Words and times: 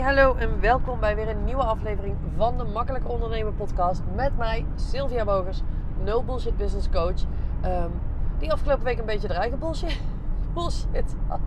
hallo 0.00 0.34
en 0.34 0.60
welkom 0.60 1.00
bij 1.00 1.16
weer 1.16 1.28
een 1.28 1.44
nieuwe 1.44 1.62
aflevering 1.62 2.16
van 2.36 2.58
de 2.58 2.64
Makkelijk 2.64 3.08
Ondernemen 3.08 3.54
podcast 3.54 4.02
met 4.14 4.36
mij, 4.36 4.66
Sylvia 4.74 5.24
Bogers, 5.24 5.62
No 6.04 6.22
Bullshit 6.22 6.56
Business 6.56 6.88
Coach. 6.90 7.20
ehm, 7.60 7.90
die 8.38 8.52
afgelopen 8.52 8.84
week 8.84 8.98
een 8.98 9.04
beetje 9.04 9.28
de 9.28 9.34
eigen 9.34 9.58
bullshit, 10.54 11.16
had. 11.26 11.40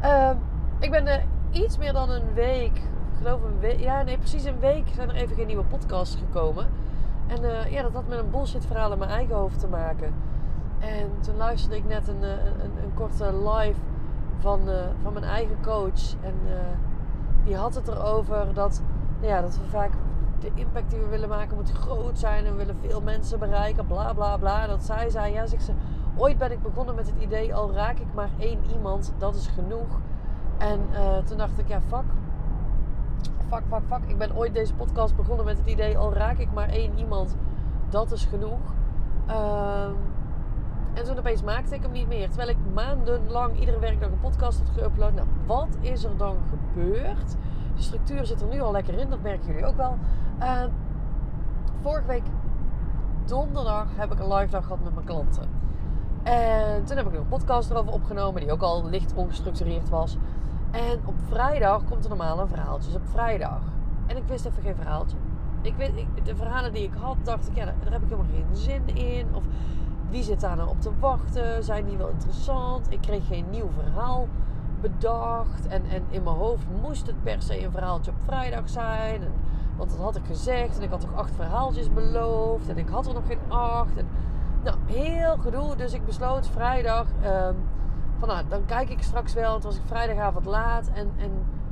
Ehm, 0.00 0.36
ik 0.78 0.90
ben 0.90 1.06
er 1.06 1.24
iets 1.50 1.78
meer 1.78 1.92
dan 1.92 2.10
een 2.10 2.32
week, 2.34 2.80
geloof 3.18 3.42
een 3.42 3.58
week, 3.58 3.80
ja 3.80 4.02
nee 4.02 4.18
precies 4.18 4.44
een 4.44 4.58
week 4.58 4.88
zijn 4.94 5.08
er 5.08 5.14
even 5.14 5.36
geen 5.36 5.46
nieuwe 5.46 5.64
podcasts 5.64 6.16
gekomen. 6.16 6.66
En 7.26 7.44
eh, 7.44 7.72
ja, 7.72 7.82
dat 7.82 7.92
had 7.92 8.08
met 8.08 8.18
een 8.18 8.30
bullshit 8.30 8.66
verhaal 8.66 8.92
in 8.92 8.98
mijn 8.98 9.10
eigen 9.10 9.34
hoofd 9.34 9.60
te 9.60 9.68
maken. 9.68 10.14
En 10.78 11.10
toen 11.20 11.36
luisterde 11.36 11.76
ik 11.76 11.84
net 11.84 12.08
een, 12.08 12.22
eh, 12.22 12.30
een, 12.44 12.82
een 12.82 12.94
korte 12.94 13.48
live 13.48 13.80
van, 14.38 14.68
eh, 14.68 14.76
van 15.02 15.12
mijn 15.12 15.24
eigen 15.24 15.56
coach. 15.62 16.14
En 16.20 16.34
die 17.44 17.56
had 17.56 17.74
het 17.74 17.88
erover 17.88 18.54
dat, 18.54 18.82
nou 19.20 19.32
ja, 19.32 19.40
dat 19.40 19.56
we 19.56 19.64
vaak 19.64 19.92
de 20.38 20.50
impact 20.54 20.90
die 20.90 21.00
we 21.00 21.08
willen 21.08 21.28
maken 21.28 21.56
moet 21.56 21.70
groot 21.72 22.18
zijn. 22.18 22.44
En 22.44 22.50
we 22.50 22.58
willen 22.58 22.76
veel 22.80 23.00
mensen 23.00 23.38
bereiken, 23.38 23.86
bla 23.86 24.12
bla 24.12 24.36
bla. 24.36 24.66
Dat 24.66 24.84
zij 24.84 25.10
zei, 25.10 25.32
ja, 25.32 25.46
zegt 25.46 25.64
ze, 25.64 25.72
ooit 26.16 26.38
ben 26.38 26.52
ik 26.52 26.62
begonnen 26.62 26.94
met 26.94 27.06
het 27.06 27.22
idee, 27.22 27.54
al 27.54 27.72
raak 27.72 27.98
ik 27.98 28.14
maar 28.14 28.30
één 28.38 28.58
iemand, 28.74 29.12
dat 29.18 29.34
is 29.34 29.46
genoeg. 29.46 30.00
En 30.58 30.80
eh, 30.92 31.18
toen 31.18 31.38
dacht 31.38 31.58
ik, 31.58 31.68
ja, 31.68 31.80
fuck. 31.88 32.04
Fuck, 33.48 33.62
fuck, 33.68 33.82
fuck. 33.88 34.10
Ik 34.10 34.18
ben 34.18 34.36
ooit 34.36 34.54
deze 34.54 34.74
podcast 34.74 35.16
begonnen 35.16 35.44
met 35.44 35.58
het 35.58 35.66
idee, 35.66 35.98
al 35.98 36.12
raak 36.12 36.38
ik 36.38 36.52
maar 36.52 36.68
één 36.68 36.98
iemand, 36.98 37.36
dat 37.88 38.12
is 38.12 38.24
genoeg. 38.24 38.60
Ehm 39.26 39.92
en 40.94 41.04
toen 41.04 41.18
opeens 41.18 41.42
maakte 41.42 41.74
ik 41.74 41.82
hem 41.82 41.92
niet 41.92 42.08
meer. 42.08 42.28
Terwijl 42.28 42.48
ik 42.48 42.56
maandenlang 42.74 43.58
iedere 43.58 43.78
werkdag 43.78 44.10
een 44.10 44.20
podcast 44.20 44.58
had 44.58 44.68
geüpload. 44.68 45.14
Nou, 45.14 45.28
wat 45.46 45.76
is 45.80 46.04
er 46.04 46.16
dan 46.16 46.36
gebeurd? 46.48 47.36
De 47.76 47.82
structuur 47.82 48.26
zit 48.26 48.40
er 48.40 48.48
nu 48.48 48.60
al 48.60 48.72
lekker 48.72 48.98
in, 48.98 49.10
dat 49.10 49.22
merken 49.22 49.46
jullie 49.46 49.66
ook 49.66 49.76
wel. 49.76 49.98
Uh, 50.40 50.62
vorige 51.80 52.06
week 52.06 52.24
donderdag 53.24 53.86
heb 53.96 54.12
ik 54.12 54.18
een 54.18 54.32
live 54.32 54.50
dag 54.50 54.62
gehad 54.62 54.84
met 54.84 54.94
mijn 54.94 55.06
klanten. 55.06 55.48
En 56.22 56.84
toen 56.84 56.96
heb 56.96 57.06
ik 57.06 57.14
een 57.14 57.28
podcast 57.28 57.70
erover 57.70 57.92
opgenomen, 57.92 58.40
die 58.40 58.52
ook 58.52 58.62
al 58.62 58.84
licht 58.84 59.14
ongestructureerd 59.14 59.88
was. 59.88 60.16
En 60.70 61.00
op 61.04 61.14
vrijdag 61.28 61.84
komt 61.84 62.04
er 62.04 62.08
normaal 62.08 62.40
een 62.40 62.48
verhaaltje. 62.48 62.90
Dus 62.90 63.00
op 63.00 63.08
vrijdag. 63.08 63.60
En 64.06 64.16
ik 64.16 64.22
wist 64.26 64.44
even 64.44 64.62
geen 64.62 64.74
verhaaltje. 64.74 65.16
Ik 65.62 65.74
weet, 65.76 66.06
de 66.22 66.36
verhalen 66.36 66.72
die 66.72 66.82
ik 66.82 66.94
had, 67.00 67.16
dacht 67.22 67.48
ik, 67.48 67.56
ja, 67.56 67.64
daar 67.64 67.92
heb 67.92 68.02
ik 68.02 68.08
helemaal 68.08 68.32
geen 68.32 68.56
zin 68.56 68.96
in. 68.96 69.26
Of 69.34 69.44
wie 70.14 70.22
zit 70.22 70.40
daar 70.40 70.56
nou 70.56 70.68
op 70.68 70.80
te 70.80 70.90
wachten? 71.00 71.64
Zijn 71.64 71.84
die 71.84 71.96
wel 71.96 72.08
interessant? 72.08 72.86
Ik 72.92 73.00
kreeg 73.00 73.26
geen 73.26 73.44
nieuw 73.50 73.70
verhaal 73.82 74.28
bedacht. 74.80 75.66
En, 75.66 75.82
en 75.88 76.04
in 76.10 76.22
mijn 76.22 76.36
hoofd 76.36 76.64
moest 76.82 77.06
het 77.06 77.22
per 77.22 77.42
se 77.42 77.64
een 77.64 77.70
verhaaltje 77.70 78.10
op 78.10 78.16
vrijdag 78.24 78.68
zijn. 78.68 79.22
Want 79.76 79.90
dat 79.90 79.98
had 79.98 80.16
ik 80.16 80.24
gezegd. 80.26 80.76
En 80.76 80.82
ik 80.82 80.90
had 80.90 81.00
toch 81.00 81.14
acht 81.14 81.34
verhaaltjes 81.34 81.92
beloofd. 81.92 82.68
En 82.68 82.78
ik 82.78 82.88
had 82.88 83.06
er 83.06 83.14
nog 83.14 83.26
geen 83.26 83.38
acht. 83.48 83.94
Nou, 84.64 84.76
heel 84.86 85.36
gedoe. 85.36 85.76
Dus 85.76 85.92
ik 85.92 86.04
besloot 86.04 86.48
vrijdag... 86.48 87.06
Um, 87.24 87.56
van 88.18 88.28
nou, 88.28 88.44
dan 88.48 88.64
kijk 88.64 88.90
ik 88.90 89.02
straks 89.02 89.34
wel. 89.34 89.54
Het 89.54 89.64
was 89.64 89.76
ik 89.76 89.82
vrijdagavond 89.86 90.44
laat. 90.44 90.90
En, 90.94 91.12
en 91.16 91.30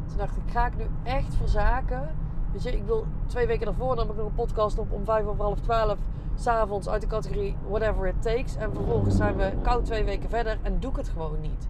toen 0.09 0.17
dacht 0.17 0.37
ik, 0.37 0.43
ga 0.53 0.67
ik 0.67 0.77
nu 0.77 0.87
echt 1.03 1.35
voor 1.35 1.49
zaken? 1.49 2.15
Weet 2.53 2.63
je, 2.63 2.77
ik 2.77 2.85
wil 2.85 3.07
twee 3.27 3.47
weken 3.47 3.67
daarvoor 3.67 3.97
nam 3.97 4.11
ik 4.11 4.17
nog 4.17 4.27
een 4.27 4.35
podcast 4.35 4.79
op 4.79 4.93
om 4.93 5.05
vijf 5.05 5.27
over 5.27 5.45
half 5.45 5.61
twaalf 5.61 5.99
s'avonds 6.35 6.89
uit 6.89 7.01
de 7.01 7.07
categorie 7.07 7.57
whatever 7.69 8.07
it 8.07 8.23
takes. 8.23 8.57
En 8.57 8.73
vervolgens 8.75 9.17
zijn 9.17 9.37
we 9.37 9.53
koud 9.63 9.85
twee 9.85 10.05
weken 10.05 10.29
verder 10.29 10.59
en 10.63 10.81
doe 10.81 10.91
ik 10.91 10.97
het 10.97 11.09
gewoon 11.09 11.41
niet. 11.41 11.69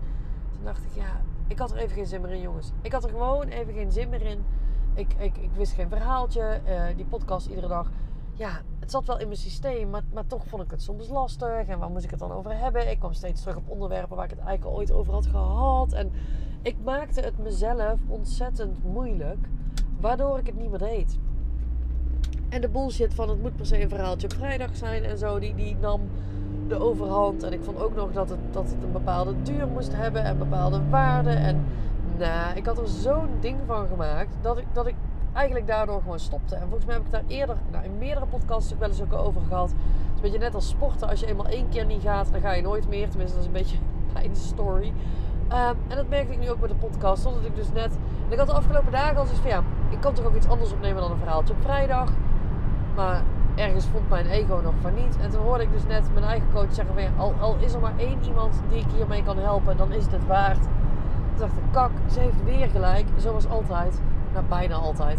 Toen 0.52 0.64
dacht 0.64 0.84
ik, 0.84 0.94
ja, 0.94 1.20
ik 1.46 1.58
had 1.58 1.70
er 1.70 1.76
even 1.76 1.94
geen 1.94 2.06
zin 2.06 2.20
meer 2.20 2.30
in, 2.30 2.40
jongens. 2.40 2.72
Ik 2.82 2.92
had 2.92 3.04
er 3.04 3.10
gewoon 3.10 3.48
even 3.48 3.74
geen 3.74 3.92
zin 3.92 4.08
meer 4.08 4.22
in. 4.22 4.44
Ik, 4.94 5.14
ik, 5.18 5.36
ik 5.36 5.50
wist 5.56 5.72
geen 5.72 5.88
verhaaltje. 5.88 6.60
Uh, 6.68 6.96
die 6.96 7.04
podcast 7.04 7.46
iedere 7.46 7.68
dag. 7.68 7.90
Ja, 8.32 8.60
het 8.80 8.90
zat 8.90 9.06
wel 9.06 9.18
in 9.18 9.26
mijn 9.26 9.38
systeem, 9.38 9.90
maar, 9.90 10.02
maar 10.12 10.26
toch 10.26 10.46
vond 10.46 10.62
ik 10.62 10.70
het 10.70 10.82
soms 10.82 11.08
lastig. 11.08 11.66
En 11.66 11.78
waar 11.78 11.90
moest 11.90 12.04
ik 12.04 12.10
het 12.10 12.18
dan 12.18 12.32
over 12.32 12.58
hebben? 12.58 12.90
Ik 12.90 12.98
kwam 12.98 13.12
steeds 13.12 13.40
terug 13.40 13.56
op 13.56 13.68
onderwerpen 13.68 14.16
waar 14.16 14.24
ik 14.24 14.30
het 14.30 14.44
eigenlijk 14.44 14.76
ooit 14.76 14.92
over 14.92 15.12
had 15.12 15.26
gehad. 15.26 15.92
En 15.92 16.12
ik 16.62 16.76
maakte 16.84 17.20
het 17.20 17.38
mezelf 17.38 18.00
ontzettend 18.08 18.84
moeilijk, 18.84 19.48
waardoor 20.00 20.38
ik 20.38 20.46
het 20.46 20.56
niet 20.56 20.70
meer 20.70 20.78
deed. 20.78 21.18
En 22.52 22.60
de 22.60 22.68
bullshit 22.68 23.14
van 23.14 23.28
het 23.28 23.42
moet 23.42 23.56
per 23.56 23.66
se 23.66 23.82
een 23.82 23.88
verhaaltje 23.88 24.26
op 24.26 24.34
vrijdag 24.34 24.76
zijn 24.76 25.04
en 25.04 25.18
zo, 25.18 25.38
die, 25.38 25.54
die 25.54 25.76
nam 25.80 26.00
de 26.68 26.78
overhand. 26.78 27.42
En 27.42 27.52
ik 27.52 27.62
vond 27.62 27.78
ook 27.78 27.94
nog 27.94 28.12
dat 28.12 28.28
het, 28.28 28.38
dat 28.50 28.64
het 28.64 28.82
een 28.82 28.92
bepaalde 28.92 29.34
duur 29.42 29.68
moest 29.68 29.92
hebben 29.96 30.24
en 30.24 30.38
bepaalde 30.38 30.80
waarden. 30.90 31.36
En 31.36 31.64
nou, 32.18 32.56
ik 32.56 32.66
had 32.66 32.78
er 32.78 32.88
zo'n 32.88 33.28
ding 33.40 33.58
van 33.66 33.86
gemaakt 33.88 34.36
dat 34.40 34.58
ik, 34.58 34.64
dat 34.72 34.86
ik 34.86 34.94
eigenlijk 35.32 35.66
daardoor 35.66 36.00
gewoon 36.00 36.18
stopte. 36.18 36.54
En 36.54 36.62
volgens 36.62 36.84
mij 36.84 36.94
heb 36.94 37.04
ik 37.04 37.10
daar 37.10 37.24
eerder, 37.26 37.56
nou, 37.70 37.84
in 37.84 37.98
meerdere 37.98 38.26
podcasts 38.26 38.72
ook 38.72 38.78
wel 38.78 38.88
eens 38.88 39.02
ook 39.02 39.12
over 39.12 39.40
gehad. 39.48 39.70
Het 39.70 39.78
is 39.78 40.14
een 40.14 40.20
beetje 40.22 40.38
net 40.38 40.54
als 40.54 40.68
sporten. 40.68 41.08
Als 41.08 41.20
je 41.20 41.26
eenmaal 41.26 41.48
één 41.48 41.68
keer 41.68 41.86
niet 41.86 42.02
gaat, 42.02 42.32
dan 42.32 42.40
ga 42.40 42.52
je 42.52 42.62
nooit 42.62 42.88
meer. 42.88 43.08
Tenminste, 43.08 43.36
dat 43.36 43.46
is 43.46 43.52
een 43.52 43.62
beetje 43.62 43.78
mijn 44.12 44.36
story. 44.36 44.92
Um, 45.48 45.76
en 45.88 45.96
dat 45.96 46.08
merkte 46.08 46.32
ik 46.32 46.38
nu 46.38 46.50
ook 46.50 46.60
met 46.60 46.70
de 46.70 46.76
podcast. 46.76 47.22
Totdat 47.22 47.44
ik 47.44 47.54
dus 47.54 47.72
net... 47.72 47.98
En 48.26 48.32
ik 48.32 48.38
had 48.38 48.46
de 48.46 48.52
afgelopen 48.52 48.92
dagen 48.92 49.16
al 49.16 49.24
zoiets 49.24 49.40
van... 49.40 49.50
Ja, 49.50 49.62
ik 49.90 50.00
kan 50.00 50.14
toch 50.14 50.24
ook 50.24 50.36
iets 50.36 50.48
anders 50.48 50.72
opnemen 50.72 51.02
dan 51.02 51.10
een 51.10 51.18
verhaaltje 51.18 51.54
op 51.54 51.62
vrijdag. 51.62 52.12
Maar 52.94 53.22
ergens 53.54 53.86
vond 53.86 54.08
mijn 54.08 54.26
ego 54.26 54.60
nog 54.62 54.74
van 54.80 54.94
niet. 54.94 55.16
En 55.22 55.30
toen 55.30 55.42
hoorde 55.42 55.62
ik 55.62 55.72
dus 55.72 55.86
net 55.86 56.02
mijn 56.12 56.24
eigen 56.24 56.48
coach 56.52 56.74
zeggen. 56.74 57.02
Ja, 57.02 57.08
al, 57.16 57.34
al 57.40 57.56
is 57.58 57.74
er 57.74 57.80
maar 57.80 57.96
één 57.96 58.18
iemand 58.24 58.62
die 58.68 58.78
ik 58.78 58.90
hiermee 58.96 59.22
kan 59.22 59.38
helpen, 59.38 59.76
dan 59.76 59.92
is 59.92 60.02
het 60.04 60.12
het 60.12 60.26
waard. 60.26 60.62
Toen 60.62 61.38
dacht 61.38 61.56
ik, 61.56 61.62
kak, 61.70 61.90
ze 62.10 62.20
heeft 62.20 62.44
weer 62.44 62.68
gelijk. 62.68 63.06
Zoals 63.16 63.48
altijd. 63.48 64.00
Nou, 64.32 64.44
bijna 64.48 64.74
altijd. 64.74 65.18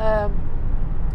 Um, 0.00 0.32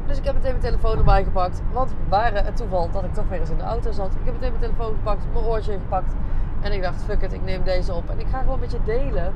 dus 0.09 0.17
ik 0.17 0.23
heb 0.23 0.33
meteen 0.33 0.51
mijn 0.51 0.63
telefoon 0.63 0.97
erbij 0.97 1.23
gepakt. 1.23 1.61
Want 1.71 1.93
waren 2.09 2.45
het 2.45 2.55
toeval 2.55 2.89
dat 2.91 3.03
ik 3.03 3.13
toch 3.13 3.27
weer 3.29 3.39
eens 3.39 3.49
in 3.49 3.57
de 3.57 3.63
auto 3.63 3.91
zat. 3.91 4.11
Ik 4.11 4.25
heb 4.25 4.33
meteen 4.33 4.51
mijn 4.51 4.63
telefoon 4.71 4.93
gepakt, 4.95 5.25
mijn 5.33 5.45
oortje 5.45 5.71
gepakt. 5.71 6.13
En 6.61 6.71
ik 6.71 6.81
dacht, 6.81 7.03
fuck 7.03 7.21
it, 7.21 7.33
ik 7.33 7.43
neem 7.43 7.63
deze 7.63 7.93
op. 7.93 8.09
En 8.09 8.19
ik 8.19 8.27
ga 8.27 8.39
gewoon 8.39 8.59
met 8.59 8.71
je 8.71 8.79
delen 8.85 9.33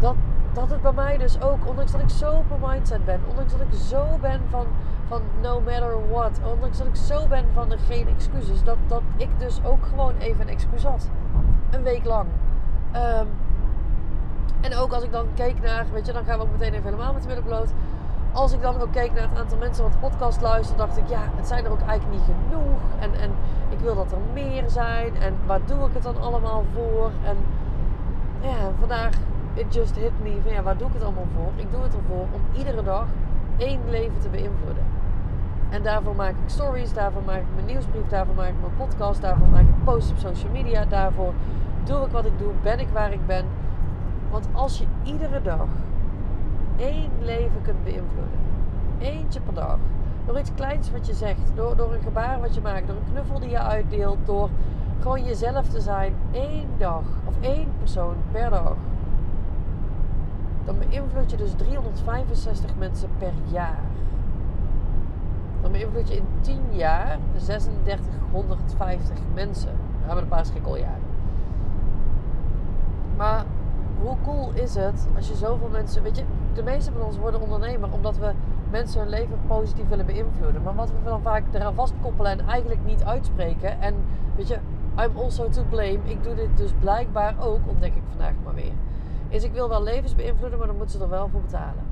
dat, 0.00 0.14
dat 0.52 0.70
het 0.70 0.82
bij 0.82 0.92
mij 0.92 1.18
dus 1.18 1.40
ook, 1.40 1.68
ondanks 1.68 1.92
dat 1.92 2.00
ik 2.00 2.10
zo 2.10 2.32
op 2.32 2.44
mijn 2.48 2.72
mindset 2.72 3.04
ben, 3.04 3.20
ondanks 3.28 3.52
dat 3.52 3.60
ik 3.60 3.78
zo 3.78 4.18
ben 4.20 4.40
van, 4.50 4.66
van 5.08 5.22
no 5.42 5.60
matter 5.60 6.08
what, 6.10 6.40
ondanks 6.52 6.78
dat 6.78 6.86
ik 6.86 6.96
zo 6.96 7.26
ben 7.26 7.44
van 7.54 7.72
er 7.72 7.78
geen 7.78 8.08
excuses, 8.08 8.62
dat, 8.62 8.76
dat 8.86 9.02
ik 9.16 9.28
dus 9.38 9.60
ook 9.64 9.86
gewoon 9.86 10.16
even 10.18 10.40
een 10.40 10.48
excuus 10.48 10.82
had. 10.82 11.10
Een 11.70 11.82
week 11.82 12.04
lang. 12.04 12.26
Um, 12.94 13.28
en 14.60 14.74
ook 14.74 14.92
als 14.92 15.04
ik 15.04 15.12
dan 15.12 15.26
keek 15.34 15.62
naar, 15.62 15.86
weet 15.92 16.06
je, 16.06 16.12
dan 16.12 16.24
gaan 16.24 16.38
we 16.38 16.44
ook 16.44 16.50
meteen 16.50 16.72
even 16.72 16.84
helemaal 16.84 17.12
met 17.12 17.22
de. 17.22 17.66
Als 18.36 18.52
ik 18.52 18.62
dan 18.62 18.80
ook 18.80 18.92
keek 18.92 19.12
naar 19.12 19.28
het 19.28 19.38
aantal 19.38 19.58
mensen 19.58 19.82
wat 19.82 19.92
de 19.92 19.98
podcast 19.98 20.40
luisteren, 20.40 20.78
dacht 20.78 20.96
ik, 20.96 21.08
ja, 21.08 21.20
het 21.36 21.46
zijn 21.46 21.64
er 21.64 21.70
ook 21.70 21.80
eigenlijk 21.80 22.18
niet 22.18 22.36
genoeg. 22.36 22.80
En, 22.98 23.14
en 23.20 23.30
ik 23.68 23.78
wil 23.78 23.94
dat 23.94 24.12
er 24.12 24.18
meer 24.32 24.64
zijn. 24.66 25.16
En 25.16 25.34
waar 25.46 25.60
doe 25.66 25.86
ik 25.86 25.92
het 25.92 26.02
dan 26.02 26.20
allemaal 26.20 26.64
voor? 26.74 27.10
En 27.24 27.36
ja, 28.40 28.70
vandaag, 28.78 29.14
it 29.54 29.74
just 29.74 29.96
hit 29.96 30.10
me 30.22 30.38
van 30.42 30.52
ja, 30.52 30.62
waar 30.62 30.76
doe 30.76 30.86
ik 30.88 30.92
het 30.92 31.02
allemaal 31.02 31.26
voor? 31.34 31.52
Ik 31.56 31.70
doe 31.70 31.82
het 31.82 31.94
ervoor 31.94 32.26
om 32.32 32.40
iedere 32.52 32.82
dag 32.82 33.06
één 33.56 33.80
leven 33.88 34.20
te 34.20 34.28
beïnvloeden. 34.28 34.84
En 35.70 35.82
daarvoor 35.82 36.14
maak 36.14 36.30
ik 36.30 36.36
stories, 36.46 36.92
daarvoor 36.92 37.22
maak 37.22 37.40
ik 37.40 37.54
mijn 37.54 37.66
nieuwsbrief, 37.66 38.06
daarvoor 38.08 38.34
maak 38.34 38.48
ik 38.48 38.60
mijn 38.60 38.88
podcast, 38.88 39.20
daarvoor 39.20 39.48
maak 39.48 39.62
ik 39.68 39.84
posts 39.84 40.10
op 40.10 40.18
social 40.18 40.52
media, 40.52 40.84
daarvoor 40.84 41.32
doe 41.84 42.04
ik 42.06 42.10
wat 42.10 42.26
ik 42.26 42.38
doe, 42.38 42.52
ben 42.62 42.78
ik 42.78 42.88
waar 42.92 43.12
ik 43.12 43.26
ben. 43.26 43.44
Want 44.30 44.48
als 44.52 44.78
je 44.78 44.84
iedere 45.02 45.42
dag 45.42 45.68
één 46.78 47.10
leven 47.20 47.62
kunt 47.62 47.84
beïnvloeden, 47.84 48.40
eentje 48.98 49.40
per 49.40 49.54
dag, 49.54 49.78
door 50.26 50.38
iets 50.38 50.54
kleins 50.54 50.90
wat 50.90 51.06
je 51.06 51.14
zegt, 51.14 51.52
door, 51.54 51.76
door 51.76 51.94
een 51.94 52.02
gebaar 52.02 52.40
wat 52.40 52.54
je 52.54 52.60
maakt, 52.60 52.86
door 52.86 52.96
een 52.96 53.12
knuffel 53.12 53.38
die 53.38 53.50
je 53.50 53.58
uitdeelt, 53.58 54.18
door 54.24 54.50
gewoon 55.00 55.24
jezelf 55.24 55.68
te 55.68 55.80
zijn, 55.80 56.14
één 56.32 56.68
dag 56.78 57.02
of 57.24 57.34
één 57.40 57.68
persoon 57.78 58.14
per 58.32 58.50
dag, 58.50 58.76
dan 60.64 60.78
beïnvloed 60.78 61.30
je 61.30 61.36
dus 61.36 61.52
365 61.56 62.76
mensen 62.76 63.08
per 63.18 63.32
jaar. 63.44 63.84
Dan 65.62 65.72
beïnvloed 65.72 66.08
je 66.08 66.16
in 66.16 66.26
10 66.40 66.60
jaar 66.70 67.18
3650 67.32 69.18
mensen. 69.34 69.70
We 69.70 70.06
hebben 70.06 70.22
een 70.22 70.28
paar 70.28 70.46
schrikkeljaren. 70.46 71.02
Maar 73.16 73.44
hoe 74.02 74.16
cool 74.24 74.50
is 74.54 74.74
het 74.74 75.08
als 75.16 75.28
je 75.28 75.34
zoveel 75.34 75.68
mensen. 75.68 76.02
Weet 76.02 76.16
je, 76.16 76.24
de 76.54 76.62
meeste 76.62 76.92
van 76.92 77.02
ons 77.02 77.18
worden 77.18 77.40
ondernemer 77.40 77.92
omdat 77.92 78.16
we 78.16 78.32
mensen 78.70 79.00
hun 79.00 79.08
leven 79.08 79.38
positief 79.46 79.88
willen 79.88 80.06
beïnvloeden. 80.06 80.62
Maar 80.62 80.74
wat 80.74 80.90
we 80.90 80.96
dan 81.04 81.22
vaak 81.22 81.44
eraan 81.52 81.74
vastkoppelen 81.74 82.30
en 82.30 82.46
eigenlijk 82.46 82.84
niet 82.84 83.04
uitspreken. 83.04 83.80
En 83.80 83.94
weet 84.36 84.48
je, 84.48 84.58
I'm 84.98 85.16
also 85.16 85.48
to 85.48 85.64
blame. 85.64 85.98
Ik 86.04 86.22
doe 86.22 86.34
dit 86.34 86.56
dus 86.56 86.70
blijkbaar 86.80 87.34
ook, 87.40 87.68
ontdek 87.68 87.94
ik 87.94 88.02
vandaag 88.08 88.34
maar 88.44 88.54
weer. 88.54 88.72
Is 89.28 89.44
ik 89.44 89.52
wil 89.52 89.68
wel 89.68 89.82
levens 89.82 90.14
beïnvloeden, 90.14 90.58
maar 90.58 90.66
dan 90.66 90.76
moeten 90.76 90.98
ze 90.98 91.04
er 91.04 91.10
wel 91.10 91.28
voor 91.28 91.40
betalen. 91.40 91.84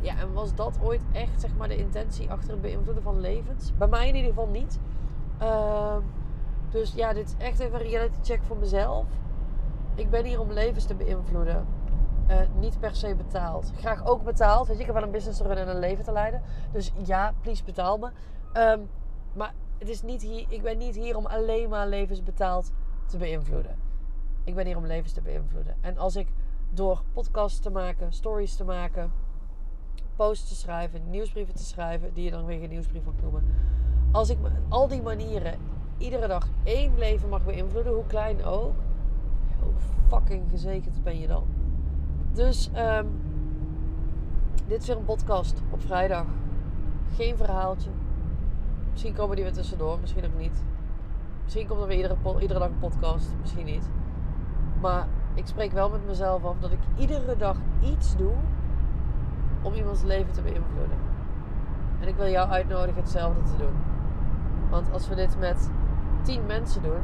Ja, 0.00 0.16
en 0.16 0.32
was 0.32 0.54
dat 0.54 0.78
ooit 0.82 1.02
echt 1.12 1.40
zeg 1.40 1.50
maar 1.56 1.68
de 1.68 1.76
intentie 1.76 2.30
achter 2.30 2.50
het 2.50 2.60
beïnvloeden 2.60 3.02
van 3.02 3.20
levens? 3.20 3.72
Bij 3.78 3.88
mij 3.88 4.08
in 4.08 4.14
ieder 4.14 4.30
geval 4.30 4.48
niet. 4.48 4.78
Uh, 5.42 5.96
dus 6.70 6.92
ja, 6.94 7.12
dit 7.12 7.26
is 7.26 7.46
echt 7.46 7.58
even 7.58 7.80
een 7.80 7.86
reality 7.86 8.18
check 8.22 8.40
voor 8.42 8.56
mezelf 8.56 9.04
ik 10.00 10.10
ben 10.10 10.24
hier 10.24 10.40
om 10.40 10.52
levens 10.52 10.84
te 10.84 10.94
beïnvloeden. 10.94 11.66
eh, 12.26 12.38
niet 12.58 12.80
per 12.80 12.94
se 12.94 13.14
betaald. 13.14 13.72
Graag 13.76 14.06
ook 14.06 14.24
betaald. 14.24 14.66
Weet 14.66 14.76
je, 14.76 14.80
ik 14.80 14.86
heb 14.86 14.94
wel 14.94 15.04
een 15.04 15.10
business 15.10 15.38
te 15.38 15.46
runnen 15.46 15.64
en 15.66 15.74
een 15.74 15.80
leven 15.80 16.04
te 16.04 16.12
leiden. 16.12 16.42
Dus 16.72 16.92
ja, 17.04 17.34
please 17.40 17.64
betaal 17.64 17.98
me. 17.98 18.10
Ehm, 18.52 18.80
maar 19.32 19.54
het 19.78 19.88
is 19.88 20.02
niet 20.02 20.22
hier, 20.22 20.44
ik 20.48 20.62
ben 20.62 20.78
niet 20.78 20.94
hier 20.94 21.16
om 21.16 21.26
alleen 21.26 21.68
maar 21.68 21.86
levens 21.88 22.22
betaald 22.22 22.72
te 23.06 23.16
beïnvloeden. 23.16 23.76
Ik 24.44 24.54
ben 24.54 24.66
hier 24.66 24.76
om 24.76 24.86
levens 24.86 25.12
te 25.12 25.20
beïnvloeden. 25.20 25.76
En 25.80 25.98
als 25.98 26.16
ik 26.16 26.28
door 26.70 27.02
podcasts 27.12 27.60
te 27.60 27.70
maken, 27.70 28.12
stories 28.12 28.56
te 28.56 28.64
maken, 28.64 29.12
posts 30.16 30.48
te 30.48 30.54
schrijven, 30.54 31.10
nieuwsbrieven 31.10 31.54
te 31.54 31.64
schrijven, 31.64 32.14
die 32.14 32.24
je 32.24 32.30
dan 32.30 32.44
weer 32.44 32.58
geen 32.58 32.68
nieuwsbrief 32.68 33.04
mag 33.04 33.14
noemen. 33.22 33.54
Als 34.12 34.30
ik 34.30 34.38
al 34.68 34.88
die 34.88 35.02
manieren 35.02 35.58
iedere 35.98 36.26
dag 36.26 36.48
één 36.62 36.98
leven 36.98 37.28
mag 37.28 37.44
beïnvloeden, 37.44 37.92
hoe 37.92 38.06
klein 38.06 38.44
ook, 38.44 38.74
hoe 39.62 39.72
fucking 40.08 40.50
gezegend 40.50 41.02
ben 41.02 41.20
je 41.20 41.26
dan? 41.26 41.44
Dus 42.32 42.70
um, 42.76 43.20
dit 44.66 44.80
is 44.80 44.86
weer 44.86 44.96
een 44.96 45.04
podcast 45.04 45.62
op 45.70 45.82
vrijdag. 45.82 46.26
Geen 47.14 47.36
verhaaltje. 47.36 47.90
Misschien 48.90 49.14
komen 49.14 49.36
die 49.36 49.44
weer 49.44 49.54
tussendoor, 49.54 49.98
misschien 50.00 50.24
ook 50.24 50.38
niet. 50.38 50.64
Misschien 51.44 51.66
komt 51.66 51.80
er 51.80 51.86
weer 51.86 51.96
iedere, 51.96 52.16
iedere 52.40 52.58
dag 52.58 52.68
een 52.68 52.78
podcast, 52.78 53.34
misschien 53.40 53.64
niet. 53.64 53.88
Maar 54.80 55.06
ik 55.34 55.46
spreek 55.46 55.72
wel 55.72 55.90
met 55.90 56.06
mezelf 56.06 56.44
af 56.44 56.58
dat 56.58 56.72
ik 56.72 56.78
iedere 56.96 57.36
dag 57.36 57.56
iets 57.80 58.16
doe 58.16 58.32
om 59.62 59.72
iemands 59.74 60.02
leven 60.02 60.32
te 60.32 60.42
beïnvloeden. 60.42 60.98
En 62.00 62.08
ik 62.08 62.16
wil 62.16 62.28
jou 62.28 62.48
uitnodigen 62.48 63.00
hetzelfde 63.00 63.42
te 63.42 63.56
doen. 63.56 63.74
Want 64.70 64.92
als 64.92 65.08
we 65.08 65.14
dit 65.14 65.38
met 65.38 65.70
10 66.22 66.46
mensen 66.46 66.82
doen, 66.82 67.00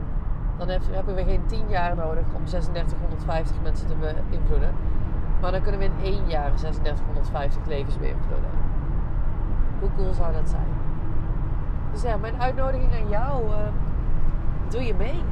dan 0.59 0.69
hebben 0.69 1.15
we 1.15 1.25
geen 1.25 1.47
10 1.47 1.69
jaar 1.69 1.97
nodig 1.97 2.25
om 2.35 2.45
3650 2.45 3.57
mensen 3.63 3.87
te 3.87 3.95
beïnvloeden. 4.31 4.75
Maar 5.41 5.53
dan 5.53 5.63
kunnen 5.63 5.81
we 5.81 5.87
in 5.87 6.03
één 6.03 6.29
jaar 6.29 6.55
3650 6.55 7.67
levens 7.67 7.99
beïnvloeden. 7.99 8.51
Hoe 9.81 9.89
cool 9.97 10.13
zou 10.13 10.33
dat 10.33 10.49
zijn? 10.49 10.69
Dus 11.93 12.03
ja, 12.03 12.17
mijn 12.17 12.41
uitnodiging 12.41 12.93
aan 12.93 13.09
jou, 13.09 13.45
uh, 13.47 13.57
doe 14.69 14.85
je 14.85 14.95
mee. 14.95 15.23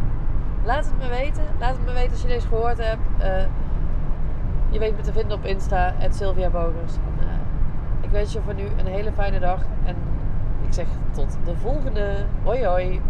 Laat 0.64 0.84
het 0.84 0.98
me 0.98 1.08
weten. 1.08 1.44
Laat 1.58 1.76
het 1.76 1.84
me 1.84 1.92
weten 1.92 2.10
als 2.10 2.22
je 2.22 2.28
deze 2.28 2.46
gehoord 2.46 2.78
hebt. 2.78 3.08
Uh, 3.18 3.42
je 4.68 4.78
weet 4.78 4.96
me 4.96 5.02
te 5.02 5.12
vinden 5.12 5.36
op 5.36 5.44
Insta, 5.44 5.94
Sylvia 6.10 6.50
Bogers. 6.50 6.94
En, 6.94 7.26
uh, 7.26 7.32
ik 8.00 8.10
wens 8.10 8.32
je 8.32 8.40
voor 8.40 8.54
nu 8.54 8.64
een 8.78 8.86
hele 8.86 9.12
fijne 9.12 9.38
dag. 9.38 9.62
En 9.84 9.96
ik 10.66 10.72
zeg 10.72 10.86
tot 11.10 11.36
de 11.44 11.56
volgende. 11.56 12.24
Hoi 12.42 12.64
hoi. 12.64 13.00